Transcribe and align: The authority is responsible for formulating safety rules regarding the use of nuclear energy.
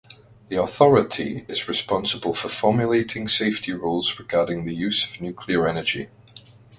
The 0.47 0.59
authority 0.59 1.45
is 1.47 1.67
responsible 1.69 2.33
for 2.33 2.49
formulating 2.49 3.27
safety 3.27 3.71
rules 3.73 4.17
regarding 4.17 4.65
the 4.65 4.73
use 4.73 5.05
of 5.05 5.21
nuclear 5.21 5.67
energy. 5.67 6.09